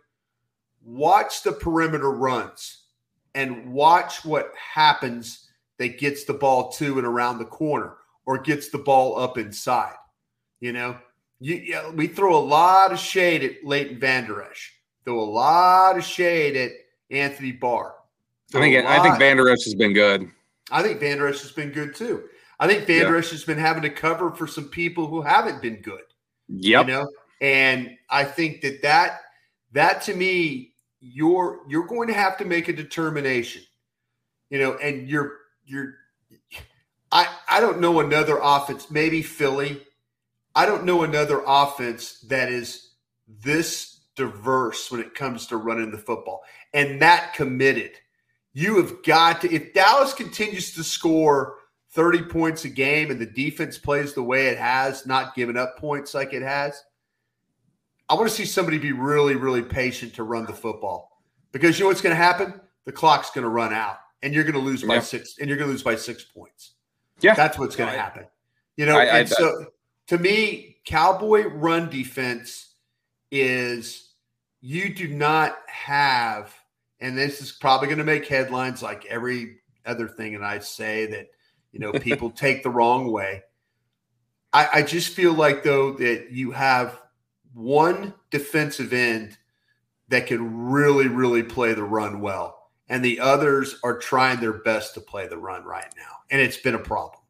watch 0.82 1.42
the 1.42 1.52
perimeter 1.52 2.10
runs 2.10 2.84
and 3.34 3.70
watch 3.70 4.24
what 4.24 4.50
happens 4.56 5.43
that 5.78 5.98
gets 5.98 6.24
the 6.24 6.34
ball 6.34 6.70
to 6.72 6.98
and 6.98 7.06
around 7.06 7.38
the 7.38 7.44
corner 7.44 7.94
or 8.26 8.38
gets 8.38 8.68
the 8.68 8.78
ball 8.78 9.18
up 9.18 9.38
inside. 9.38 9.94
You 10.60 10.72
know, 10.72 10.96
you, 11.40 11.56
yeah, 11.56 11.90
we 11.90 12.06
throw 12.06 12.36
a 12.36 12.40
lot 12.40 12.92
of 12.92 12.98
shade 12.98 13.44
at 13.44 13.64
Leighton 13.64 13.98
Vander 13.98 14.42
Esch, 14.42 14.72
throw 15.04 15.20
a 15.20 15.22
lot 15.22 15.98
of 15.98 16.04
shade 16.04 16.56
at 16.56 16.70
Anthony 17.10 17.52
Barr. 17.52 17.94
I 18.54 18.60
think 18.60 18.86
I 18.86 19.02
think 19.02 19.18
Vander 19.18 19.48
Esch 19.48 19.64
has 19.64 19.74
been 19.74 19.92
good. 19.92 20.30
I 20.70 20.82
think 20.82 21.00
Vander 21.00 21.28
Esch 21.28 21.42
has 21.42 21.52
been 21.52 21.70
good 21.70 21.94
too. 21.94 22.24
I 22.60 22.66
think 22.68 22.86
Vander 22.86 23.16
Esch 23.16 23.26
yeah. 23.26 23.32
has 23.32 23.44
been 23.44 23.58
having 23.58 23.82
to 23.82 23.90
cover 23.90 24.30
for 24.30 24.46
some 24.46 24.68
people 24.68 25.06
who 25.06 25.20
haven't 25.20 25.60
been 25.60 25.80
good. 25.82 26.02
Yep. 26.48 26.86
You 26.86 26.92
know, 26.92 27.10
and 27.40 27.90
I 28.10 28.24
think 28.24 28.60
that 28.62 28.80
that 28.82 29.20
that 29.72 30.02
to 30.02 30.14
me, 30.14 30.72
you're 31.00 31.60
you're 31.68 31.86
going 31.86 32.08
to 32.08 32.14
have 32.14 32.38
to 32.38 32.44
make 32.44 32.68
a 32.68 32.72
determination, 32.72 33.62
you 34.50 34.58
know, 34.58 34.76
and 34.78 35.08
you're 35.08 35.32
you're 35.66 35.94
I 37.12 37.28
I 37.48 37.60
don't 37.60 37.80
know 37.80 38.00
another 38.00 38.38
offense, 38.42 38.90
maybe 38.90 39.22
Philly. 39.22 39.82
I 40.54 40.66
don't 40.66 40.84
know 40.84 41.02
another 41.02 41.42
offense 41.46 42.20
that 42.28 42.48
is 42.48 42.90
this 43.26 44.00
diverse 44.16 44.90
when 44.90 45.00
it 45.00 45.14
comes 45.14 45.46
to 45.48 45.56
running 45.56 45.90
the 45.90 45.98
football 45.98 46.42
and 46.72 47.02
that 47.02 47.34
committed. 47.34 47.92
You 48.52 48.76
have 48.76 49.02
got 49.02 49.40
to 49.40 49.52
if 49.52 49.74
Dallas 49.74 50.14
continues 50.14 50.74
to 50.74 50.84
score 50.84 51.56
30 51.92 52.22
points 52.22 52.64
a 52.64 52.68
game 52.68 53.10
and 53.10 53.20
the 53.20 53.26
defense 53.26 53.78
plays 53.78 54.14
the 54.14 54.22
way 54.22 54.48
it 54.48 54.58
has, 54.58 55.06
not 55.06 55.34
giving 55.34 55.56
up 55.56 55.78
points 55.78 56.12
like 56.12 56.32
it 56.32 56.42
has, 56.42 56.82
I 58.08 58.14
want 58.14 58.28
to 58.28 58.34
see 58.34 58.44
somebody 58.44 58.78
be 58.78 58.92
really, 58.92 59.36
really 59.36 59.62
patient 59.62 60.14
to 60.14 60.24
run 60.24 60.44
the 60.44 60.52
football 60.52 61.22
because 61.52 61.78
you 61.78 61.84
know 61.84 61.88
what's 61.88 62.00
going 62.00 62.14
to 62.14 62.22
happen? 62.22 62.60
The 62.84 62.92
clock's 62.92 63.30
going 63.30 63.44
to 63.44 63.48
run 63.48 63.72
out, 63.72 63.98
and 64.24 64.32
you're 64.32 64.42
going 64.42 64.54
to 64.54 64.60
lose 64.60 64.82
by 64.82 64.94
yeah. 64.94 65.00
six, 65.00 65.36
and 65.38 65.48
you're 65.48 65.58
going 65.58 65.68
to 65.68 65.72
lose 65.72 65.82
by 65.82 65.94
six 65.94 66.24
points. 66.24 66.72
Yeah, 67.20 67.34
that's 67.34 67.58
what's 67.58 67.76
going 67.76 67.92
to 67.92 67.98
happen. 67.98 68.24
You 68.76 68.86
know, 68.86 68.98
I, 68.98 69.18
I, 69.18 69.24
so 69.24 69.66
to 70.08 70.18
me, 70.18 70.78
Cowboy 70.84 71.44
run 71.46 71.90
defense 71.90 72.74
is 73.30 74.14
you 74.62 74.92
do 74.92 75.08
not 75.08 75.58
have, 75.66 76.52
and 77.00 77.16
this 77.16 77.42
is 77.42 77.52
probably 77.52 77.86
going 77.86 77.98
to 77.98 78.04
make 78.04 78.26
headlines 78.26 78.82
like 78.82 79.04
every 79.06 79.58
other 79.84 80.08
thing, 80.08 80.34
and 80.34 80.44
I 80.44 80.58
say 80.58 81.06
that 81.06 81.28
you 81.70 81.78
know 81.78 81.92
people 82.00 82.30
take 82.30 82.62
the 82.62 82.70
wrong 82.70 83.12
way. 83.12 83.42
I, 84.54 84.68
I 84.72 84.82
just 84.82 85.12
feel 85.12 85.34
like 85.34 85.62
though 85.62 85.92
that 85.92 86.30
you 86.30 86.50
have 86.52 86.98
one 87.52 88.14
defensive 88.30 88.94
end 88.94 89.36
that 90.08 90.26
can 90.26 90.70
really, 90.70 91.08
really 91.08 91.42
play 91.42 91.74
the 91.74 91.84
run 91.84 92.20
well. 92.20 92.63
And 92.88 93.04
the 93.04 93.20
others 93.20 93.76
are 93.82 93.98
trying 93.98 94.40
their 94.40 94.52
best 94.52 94.94
to 94.94 95.00
play 95.00 95.26
the 95.26 95.38
run 95.38 95.64
right 95.64 95.92
now. 95.96 96.16
And 96.30 96.40
it's 96.40 96.58
been 96.58 96.74
a 96.74 96.78
problem. 96.78 97.20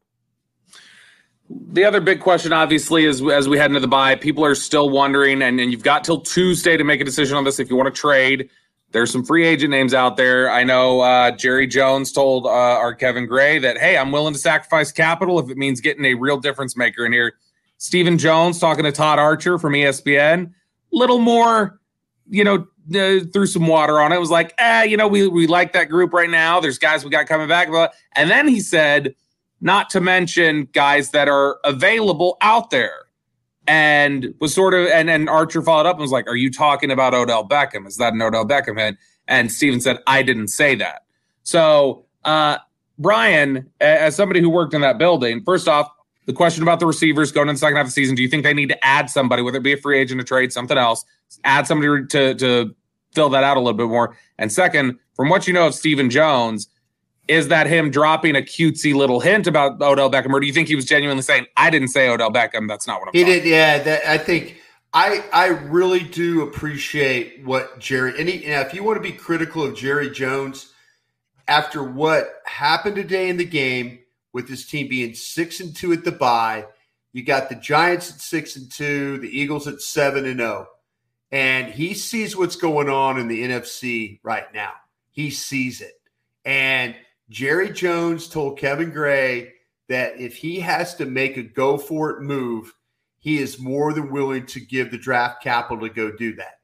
The 1.49 1.85
other 1.85 2.01
big 2.01 2.21
question, 2.21 2.53
obviously, 2.53 3.05
is 3.05 3.23
as 3.23 3.49
we 3.49 3.59
head 3.59 3.71
into 3.71 3.81
the 3.81 3.89
bye, 3.89 4.17
people 4.17 4.45
are 4.45 4.55
still 4.55 4.89
wondering, 4.89 5.43
and, 5.43 5.61
and 5.61 5.71
you've 5.71 5.83
got 5.83 6.03
till 6.03 6.21
Tuesday 6.21 6.77
to 6.77 6.85
make 6.85 7.01
a 7.01 7.05
decision 7.05 7.37
on 7.37 7.45
this 7.45 7.61
if 7.61 7.69
you 7.69 7.77
want 7.77 7.95
to 7.95 8.01
trade. 8.01 8.49
There's 8.93 9.11
some 9.11 9.25
free 9.25 9.45
agent 9.45 9.71
names 9.71 9.93
out 9.93 10.17
there. 10.17 10.51
I 10.51 10.63
know 10.65 11.01
uh, 11.01 11.33
Jerry 11.33 11.67
Jones 11.67 12.13
told 12.13 12.47
uh, 12.47 12.51
our 12.51 12.95
Kevin 12.95 13.27
Gray 13.27 13.59
that, 13.59 13.77
hey, 13.77 13.99
I'm 13.99 14.13
willing 14.13 14.33
to 14.35 14.39
sacrifice 14.39 14.93
capital 14.93 15.39
if 15.41 15.51
it 15.51 15.59
means 15.59 15.81
getting 15.81 16.05
a 16.05 16.15
real 16.15 16.39
difference 16.39 16.77
maker 16.77 17.05
in 17.05 17.13
here. 17.13 17.35
Stephen 17.79 18.17
Jones 18.17 18.59
talking 18.59 18.85
to 18.85 18.93
Todd 18.93 19.19
Archer 19.19 19.59
from 19.59 19.73
ESPN, 19.73 20.53
little 20.93 21.19
more, 21.19 21.81
you 22.29 22.45
know, 22.45 22.67
uh, 22.95 23.25
threw 23.33 23.47
some 23.47 23.67
water 23.67 24.01
on 24.01 24.13
it. 24.13 24.19
Was 24.19 24.31
like, 24.31 24.55
eh, 24.59 24.85
you 24.85 24.97
know, 24.97 25.09
we 25.09 25.27
we 25.29 25.47
like 25.47 25.73
that 25.73 25.89
group 25.89 26.13
right 26.13 26.31
now. 26.31 26.61
There's 26.61 26.79
guys 26.79 27.05
we 27.05 27.11
got 27.11 27.27
coming 27.27 27.49
back, 27.49 27.69
and 28.15 28.31
then 28.31 28.49
he 28.49 28.61
said, 28.61 29.15
not 29.61 29.91
to 29.91 30.01
mention 30.01 30.69
guys 30.73 31.11
that 31.11 31.29
are 31.29 31.59
available 31.65 32.37
out 32.41 32.71
there, 32.71 33.07
and 33.67 34.35
was 34.41 34.55
sort 34.55 34.75
of, 34.75 34.87
and 34.89 35.09
then 35.09 35.29
Archer 35.29 35.63
followed 35.63 35.87
up 35.87 35.97
and 35.97 36.03
was 36.03 36.13
like, 36.13 36.29
"Are 36.29 36.37
you 36.37 36.51
talking 36.51 36.91
about 36.91 37.15
Odell 37.15 37.47
Beckham? 37.49 37.87
Is 37.87 37.97
that 37.97 38.13
an 38.13 38.21
Odell 38.21 38.47
Beckham 38.47 38.79
hit?" 38.79 38.97
And 39.27 39.51
Stephen 39.51 39.81
said, 39.81 39.99
"I 40.07 40.23
didn't 40.23 40.49
say 40.49 40.75
that." 40.75 41.03
So, 41.43 42.05
uh, 42.25 42.59
Bryan, 42.99 43.71
as 43.81 44.15
somebody 44.17 44.41
who 44.41 44.51
worked 44.51 44.75
in 44.75 44.83
that 44.83 44.99
building, 44.99 45.43
first 45.45 45.69
off, 45.69 45.91
the 46.27 46.33
question 46.33 46.63
about 46.63 46.81
the 46.81 46.87
receivers 46.87 47.33
going 47.33 47.49
in 47.49 47.55
the 47.55 47.59
second 47.59 47.77
half 47.77 47.85
of 47.85 47.89
the 47.89 47.93
season. 47.93 48.15
Do 48.15 48.23
you 48.23 48.29
think 48.29 48.45
they 48.45 48.55
need 48.55 48.71
to 48.71 48.85
add 48.85 49.11
somebody, 49.11 49.43
whether 49.43 49.59
it 49.59 49.63
be 49.63 49.73
a 49.73 49.77
free 49.77 49.99
agent, 49.99 50.21
a 50.21 50.25
trade, 50.25 50.53
something 50.53 50.79
else, 50.79 51.05
add 51.45 51.67
somebody 51.67 52.07
to 52.07 52.35
to 52.35 52.75
fill 53.15 53.29
that 53.31 53.45
out 53.45 53.57
a 53.57 53.61
little 53.61 53.77
bit 53.77 53.89
more? 53.89 54.17
And 54.39 54.53
second, 54.53 54.99
from 55.15 55.29
what 55.29 55.47
you 55.47 55.53
know 55.53 55.67
of 55.67 55.75
Stephen 55.75 56.11
Jones, 56.11 56.69
is 57.29 57.49
that 57.49 57.67
him 57.67 57.91
dropping 57.91 58.37
a 58.37 58.41
cutesy 58.41 58.95
little 58.95 59.21
hint 59.21 59.47
about 59.47 59.81
Odell 59.81 60.11
Beckham, 60.11 60.33
or 60.33 60.41
do 60.41 60.47
you 60.47 60.53
think 60.53 60.69
he 60.69 60.77
was 60.77 60.85
genuinely 60.85 61.23
saying, 61.23 61.47
"I 61.57 61.71
didn't 61.71 61.89
say 61.89 62.09
Odell 62.09 62.33
Beckham"? 62.33 62.69
That's 62.69 62.87
not 62.87 63.01
what 63.01 63.09
I'm. 63.09 63.15
He 63.15 63.25
did, 63.25 63.45
yeah. 63.45 63.83
That, 63.83 64.07
I 64.09 64.19
think 64.19 64.61
I 64.93 65.25
I 65.33 65.47
really 65.47 66.03
do 66.03 66.43
appreciate 66.43 67.45
what 67.45 67.79
Jerry. 67.79 68.19
And, 68.19 68.29
he, 68.29 68.45
and 68.47 68.67
if 68.67 68.75
you 68.75 68.85
want 68.85 68.97
to 68.97 69.03
be 69.03 69.13
critical 69.13 69.65
of 69.65 69.77
Jerry 69.77 70.11
Jones 70.11 70.73
after 71.49 71.83
what 71.83 72.41
happened 72.47 72.97
today 72.97 73.29
in 73.29 73.37
the 73.37 73.45
game 73.45 73.99
with 74.33 74.49
his 74.49 74.67
team 74.67 74.89
being 74.89 75.15
six 75.15 75.61
and 75.61 75.75
two 75.75 75.93
at 75.93 76.05
the 76.05 76.13
bye. 76.13 76.67
You 77.13 77.23
got 77.23 77.49
the 77.49 77.55
Giants 77.55 78.11
at 78.11 78.21
six 78.21 78.57
and 78.57 78.71
two, 78.71 79.19
the 79.19 79.29
Eagles 79.29 79.69
at 79.69 79.81
seven 79.81 80.27
and 80.27 80.41
zero, 80.41 80.67
oh. 80.69 80.73
And 81.35 81.67
he 81.67 81.95
sees 81.95 82.37
what's 82.37 82.55
going 82.55 82.89
on 82.89 83.19
in 83.19 83.27
the 83.27 83.43
NFC 83.43 84.21
right 84.23 84.47
now. 84.55 84.71
He 85.11 85.31
sees 85.31 85.81
it, 85.81 86.01
and 86.45 86.95
Jerry 87.29 87.73
Jones 87.73 88.29
told 88.29 88.57
Kevin 88.57 88.91
Gray 88.91 89.53
that 89.89 90.19
if 90.21 90.37
he 90.37 90.61
has 90.61 90.95
to 90.95 91.07
make 91.07 91.37
a 91.37 91.43
go 91.43 91.77
for 91.77 92.11
it 92.11 92.23
move, 92.23 92.73
he 93.19 93.39
is 93.39 93.59
more 93.59 93.93
than 93.93 94.13
willing 94.13 94.47
to 94.47 94.61
give 94.61 94.93
the 94.93 94.99
draft 94.99 95.43
capital 95.43 95.81
to 95.81 95.93
go 95.93 96.13
do 96.13 96.37
that. 96.37 96.61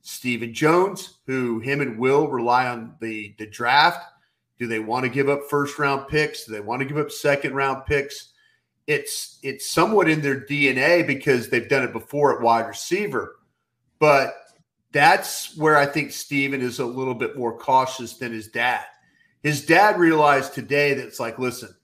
Stephen 0.00 0.54
Jones, 0.54 1.18
who 1.26 1.58
him 1.58 1.82
and 1.82 1.98
Will 1.98 2.28
rely 2.28 2.68
on 2.68 2.94
the 3.00 3.34
the 3.38 3.46
draft 3.46 4.00
Do 4.58 4.66
they 4.66 4.78
want 4.78 5.04
to 5.04 5.10
give 5.10 5.28
up 5.28 5.50
first 5.50 5.78
round 5.78 6.08
picks? 6.08 6.46
Do 6.46 6.52
they 6.52 6.60
want 6.60 6.80
to 6.80 6.86
give 6.86 6.96
up 6.96 7.10
second 7.10 7.54
round 7.54 7.84
picks? 7.84 8.32
It's 8.86 9.38
it's 9.42 9.70
somewhat 9.70 10.08
in 10.08 10.22
their 10.22 10.40
DNA 10.40 11.06
because 11.06 11.50
they've 11.50 11.68
done 11.68 11.82
it 11.82 11.92
before 11.92 12.34
at 12.34 12.40
wide 12.40 12.66
receiver. 12.66 13.35
But 13.98 14.34
that's 14.92 15.56
where 15.56 15.76
I 15.76 15.86
think 15.86 16.12
Stephen 16.12 16.60
is 16.60 16.78
a 16.78 16.86
little 16.86 17.14
bit 17.14 17.36
more 17.36 17.56
cautious 17.56 18.14
than 18.14 18.32
his 18.32 18.48
dad. 18.48 18.84
His 19.42 19.64
dad 19.64 19.98
realized 19.98 20.54
today 20.54 20.94
that 20.94 21.06
it's 21.06 21.20
like, 21.20 21.38
listen, 21.38 21.74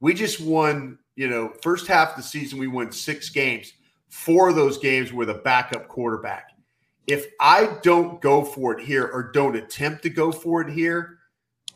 we 0.00 0.14
just 0.14 0.40
won, 0.40 0.98
you 1.16 1.28
know, 1.28 1.52
first 1.62 1.86
half 1.86 2.10
of 2.10 2.16
the 2.16 2.22
season, 2.22 2.58
we 2.58 2.66
won 2.66 2.92
six 2.92 3.28
games. 3.28 3.72
Four 4.08 4.48
of 4.48 4.56
those 4.56 4.78
games 4.78 5.12
were 5.12 5.26
the 5.26 5.34
backup 5.34 5.88
quarterback. 5.88 6.50
If 7.06 7.26
I 7.40 7.78
don't 7.82 8.20
go 8.20 8.44
for 8.44 8.78
it 8.78 8.84
here 8.84 9.04
or 9.04 9.30
don't 9.32 9.56
attempt 9.56 10.02
to 10.04 10.10
go 10.10 10.32
for 10.32 10.62
it 10.62 10.72
here, 10.72 11.18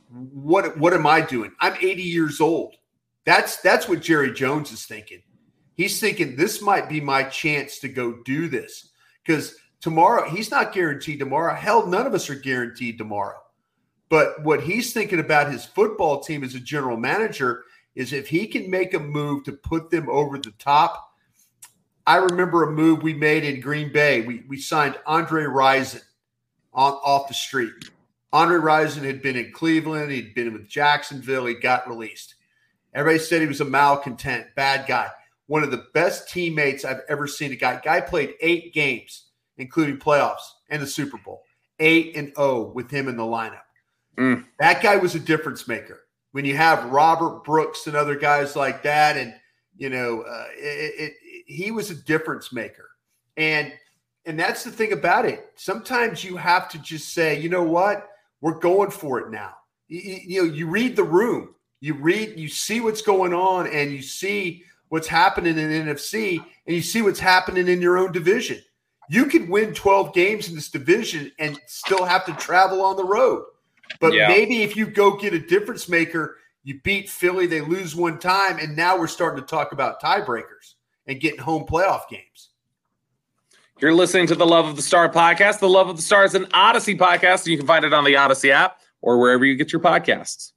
what 0.08 0.78
what 0.78 0.94
am 0.94 1.06
I 1.06 1.20
doing? 1.20 1.52
I'm 1.60 1.74
80 1.74 2.02
years 2.02 2.40
old. 2.40 2.76
That's 3.24 3.56
that's 3.58 3.88
what 3.88 4.00
Jerry 4.00 4.32
Jones 4.32 4.70
is 4.70 4.86
thinking. 4.86 5.22
He's 5.74 5.98
thinking 5.98 6.36
this 6.36 6.62
might 6.62 6.88
be 6.88 7.00
my 7.00 7.24
chance 7.24 7.80
to 7.80 7.88
go 7.88 8.22
do 8.24 8.48
this 8.48 8.90
because 9.24 9.56
tomorrow 9.84 10.30
he's 10.30 10.50
not 10.50 10.72
guaranteed 10.72 11.18
tomorrow. 11.18 11.54
Hell, 11.54 11.86
none 11.86 12.06
of 12.06 12.14
us 12.14 12.30
are 12.30 12.34
guaranteed 12.34 12.96
tomorrow. 12.96 13.38
But 14.08 14.42
what 14.42 14.62
he's 14.62 14.94
thinking 14.94 15.20
about 15.20 15.52
his 15.52 15.66
football 15.66 16.20
team 16.20 16.42
as 16.42 16.54
a 16.54 16.60
general 16.60 16.96
manager 16.96 17.64
is 17.94 18.14
if 18.14 18.26
he 18.26 18.46
can 18.46 18.70
make 18.70 18.94
a 18.94 18.98
move 18.98 19.44
to 19.44 19.52
put 19.52 19.90
them 19.90 20.08
over 20.08 20.38
the 20.38 20.52
top. 20.52 21.12
I 22.06 22.16
remember 22.16 22.62
a 22.62 22.72
move 22.72 23.02
we 23.02 23.12
made 23.12 23.44
in 23.44 23.60
Green 23.60 23.92
Bay. 23.92 24.22
We 24.22 24.44
we 24.48 24.58
signed 24.58 24.98
Andre 25.06 25.44
Rison 25.44 26.02
on 26.72 26.94
off 26.94 27.28
the 27.28 27.34
street. 27.34 27.72
Andre 28.32 28.56
Rison 28.56 29.04
had 29.04 29.20
been 29.20 29.36
in 29.36 29.52
Cleveland. 29.52 30.10
He'd 30.10 30.34
been 30.34 30.54
with 30.54 30.66
Jacksonville. 30.66 31.44
He 31.44 31.54
got 31.54 31.86
released. 31.86 32.36
Everybody 32.94 33.22
said 33.22 33.42
he 33.42 33.46
was 33.46 33.60
a 33.60 33.66
malcontent, 33.66 34.46
bad 34.56 34.86
guy. 34.86 35.08
One 35.46 35.62
of 35.62 35.70
the 35.70 35.86
best 35.92 36.30
teammates 36.30 36.86
I've 36.86 37.02
ever 37.08 37.26
seen. 37.26 37.52
A 37.52 37.56
guy, 37.56 37.80
guy 37.84 38.00
played 38.00 38.34
eight 38.40 38.72
games, 38.72 39.23
including 39.58 39.98
playoffs 39.98 40.50
and 40.70 40.82
the 40.82 40.86
Super 40.86 41.18
Bowl. 41.18 41.42
Eight 41.80 42.16
and 42.16 42.32
O 42.36 42.72
with 42.72 42.90
him 42.90 43.08
in 43.08 43.16
the 43.16 43.22
lineup. 43.22 43.62
Mm. 44.16 44.44
That 44.58 44.82
guy 44.82 44.96
was 44.96 45.14
a 45.14 45.20
difference 45.20 45.66
maker. 45.66 46.00
When 46.32 46.44
you 46.44 46.56
have 46.56 46.90
Robert 46.90 47.44
Brooks 47.44 47.86
and 47.86 47.96
other 47.96 48.16
guys 48.16 48.56
like 48.56 48.82
that, 48.82 49.16
and 49.16 49.34
you 49.76 49.90
know, 49.90 50.22
uh, 50.22 50.46
it, 50.56 50.94
it, 50.98 51.44
he 51.46 51.70
was 51.70 51.90
a 51.90 51.94
difference 51.94 52.52
maker. 52.52 52.90
And 53.36 53.72
and 54.26 54.38
that's 54.38 54.64
the 54.64 54.70
thing 54.70 54.92
about 54.92 55.26
it. 55.26 55.50
Sometimes 55.56 56.24
you 56.24 56.36
have 56.36 56.68
to 56.70 56.78
just 56.78 57.12
say, 57.12 57.38
you 57.38 57.48
know 57.48 57.62
what, 57.62 58.08
we're 58.40 58.58
going 58.58 58.90
for 58.90 59.20
it 59.20 59.30
now. 59.30 59.54
You, 59.88 60.18
you 60.24 60.42
know, 60.42 60.52
you 60.52 60.66
read 60.66 60.96
the 60.96 61.04
room, 61.04 61.54
you 61.80 61.94
read, 61.94 62.38
you 62.38 62.48
see 62.48 62.80
what's 62.80 63.02
going 63.02 63.34
on, 63.34 63.66
and 63.66 63.92
you 63.92 64.00
see 64.00 64.62
what's 64.88 65.08
happening 65.08 65.58
in 65.58 65.86
NFC, 65.86 66.38
and 66.38 66.74
you 66.74 66.82
see 66.82 67.02
what's 67.02 67.20
happening 67.20 67.68
in 67.68 67.82
your 67.82 67.98
own 67.98 68.12
division. 68.12 68.62
You 69.08 69.26
could 69.26 69.48
win 69.48 69.74
12 69.74 70.14
games 70.14 70.48
in 70.48 70.54
this 70.54 70.70
division 70.70 71.30
and 71.38 71.58
still 71.66 72.04
have 72.04 72.24
to 72.26 72.32
travel 72.34 72.82
on 72.82 72.96
the 72.96 73.04
road. 73.04 73.44
But 74.00 74.12
yeah. 74.14 74.28
maybe 74.28 74.62
if 74.62 74.76
you 74.76 74.86
go 74.86 75.16
get 75.16 75.34
a 75.34 75.38
difference 75.38 75.88
maker, 75.88 76.38
you 76.62 76.80
beat 76.82 77.10
Philly, 77.10 77.46
they 77.46 77.60
lose 77.60 77.94
one 77.94 78.18
time, 78.18 78.58
and 78.58 78.74
now 78.74 78.98
we're 78.98 79.06
starting 79.06 79.42
to 79.42 79.46
talk 79.46 79.72
about 79.72 80.00
tiebreakers 80.00 80.74
and 81.06 81.20
getting 81.20 81.40
home 81.40 81.66
playoff 81.66 82.08
games. 82.08 82.48
You're 83.80 83.92
listening 83.92 84.26
to 84.28 84.34
the 84.34 84.46
Love 84.46 84.66
of 84.66 84.76
the 84.76 84.82
Star 84.82 85.10
podcast. 85.10 85.58
The 85.58 85.68
Love 85.68 85.88
of 85.88 85.96
the 85.96 86.02
Star 86.02 86.24
is 86.24 86.34
an 86.34 86.46
Audacy 86.46 86.96
podcast, 86.96 87.40
and 87.40 87.48
you 87.48 87.58
can 87.58 87.66
find 87.66 87.84
it 87.84 87.92
on 87.92 88.04
the 88.04 88.14
Audacy 88.14 88.50
app 88.50 88.80
or 89.02 89.18
wherever 89.18 89.44
you 89.44 89.56
get 89.56 89.72
your 89.72 89.82
podcasts. 89.82 90.52